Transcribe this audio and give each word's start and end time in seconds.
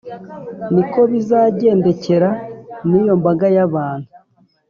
Ni 0.73 0.83
ko 0.91 0.99
bizagendekera 1.11 2.29
n’iyo 2.87 3.13
mbaga 3.19 3.47
y’abantu, 3.55 4.09